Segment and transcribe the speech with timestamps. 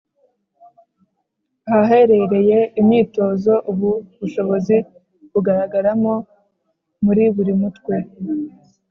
[1.73, 3.89] ahaherereye imyitozo ubu
[4.19, 4.75] bushobozi
[5.31, 6.13] bugaragaramo
[7.05, 7.95] muri buri mutwe.